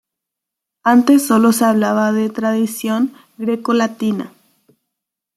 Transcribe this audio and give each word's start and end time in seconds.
Antes 0.81 1.27
solo 1.27 1.51
se 1.51 1.63
hablaba 1.63 2.11
de 2.11 2.31
tradición 2.31 3.13
grecolatina. 3.37 4.33